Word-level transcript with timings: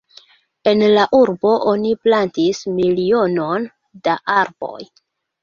En 0.69 0.79
la 0.93 1.03
urbo 1.17 1.51
oni 1.73 1.91
plantis 2.07 2.63
milionon 2.81 3.69
da 4.09 4.19
arboj. 4.39 4.83